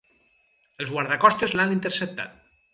Els 0.85 0.93
guardacostes 0.95 1.55
l’han 1.59 1.77
interceptat. 1.79 2.37